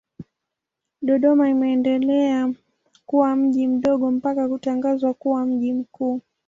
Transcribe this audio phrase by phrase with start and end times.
[1.01, 2.53] Dodoma imeendelea
[3.05, 6.21] kuwa mji mdogo mpaka kutangazwa kuwa mji mkuu.